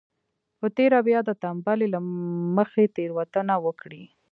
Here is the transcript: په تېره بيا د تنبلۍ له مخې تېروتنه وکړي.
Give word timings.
په 0.59 0.67
تېره 0.77 0.99
بيا 1.07 1.19
د 1.25 1.31
تنبلۍ 1.41 1.87
له 1.93 1.99
مخې 2.57 2.83
تېروتنه 2.95 3.55
وکړي. 3.65 4.03